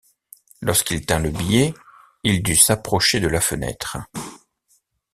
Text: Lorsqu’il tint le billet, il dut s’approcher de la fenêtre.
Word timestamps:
Lorsqu’il 0.61 1.05
tint 1.05 1.19
le 1.19 1.29
billet, 1.29 1.75
il 2.23 2.41
dut 2.41 2.55
s’approcher 2.55 3.19
de 3.19 3.27
la 3.27 3.39
fenêtre. 3.39 3.97